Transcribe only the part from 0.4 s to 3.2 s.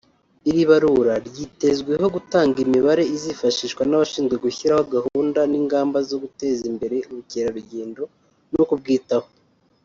Iri barura ryitezweho gutanga imibare